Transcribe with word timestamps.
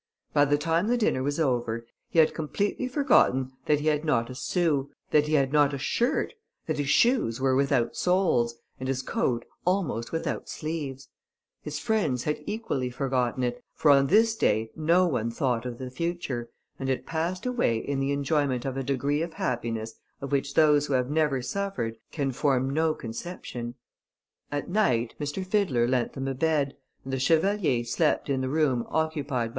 By 0.33 0.45
the 0.45 0.57
time 0.57 0.87
the 0.87 0.97
dinner 0.97 1.21
was 1.21 1.39
over, 1.39 1.85
he 2.09 2.17
had 2.17 2.33
completely 2.33 2.87
forgotten 2.87 3.51
that 3.67 3.81
he 3.81 3.85
had 3.89 4.03
not 4.03 4.31
a 4.31 4.33
sou, 4.33 4.89
that 5.11 5.27
he 5.27 5.35
had 5.35 5.53
not 5.53 5.75
a 5.75 5.77
shirt, 5.77 6.33
that 6.65 6.79
his 6.79 6.89
shoes 6.89 7.39
were 7.39 7.55
without 7.55 7.95
soles, 7.95 8.55
and 8.79 8.87
his 8.89 9.03
coat 9.03 9.45
almost 9.63 10.11
without 10.11 10.49
sleeves; 10.49 11.09
his 11.61 11.77
friends 11.77 12.23
had 12.23 12.43
equally 12.47 12.89
forgotten 12.89 13.43
it, 13.43 13.63
for 13.75 13.91
on 13.91 14.07
this 14.07 14.35
day 14.35 14.71
no 14.75 15.05
one 15.05 15.29
thought 15.29 15.67
of 15.67 15.77
the 15.77 15.91
future, 15.91 16.49
and 16.79 16.89
it 16.89 17.05
passed 17.05 17.45
away 17.45 17.77
in 17.77 17.99
the 17.99 18.11
enjoyment 18.11 18.65
of 18.65 18.75
a 18.77 18.83
degree 18.83 19.21
of 19.21 19.33
happiness 19.33 19.93
of 20.19 20.31
which 20.31 20.55
those 20.55 20.87
who 20.87 20.93
have 20.93 21.11
never 21.11 21.43
suffered 21.43 21.95
can 22.11 22.31
form 22.31 22.71
no 22.71 22.95
conception. 22.95 23.75
At 24.51 24.67
night, 24.67 25.13
M. 25.19 25.27
Fiddler 25.27 25.87
lent 25.87 26.13
them 26.13 26.27
a 26.27 26.33
bed, 26.33 26.75
and 27.03 27.13
the 27.13 27.19
chevalier 27.19 27.83
slept 27.83 28.31
in 28.31 28.41
the 28.41 28.49
room 28.49 28.83
occupied 28.89 29.27
by 29.29 29.43
M. 29.45 29.49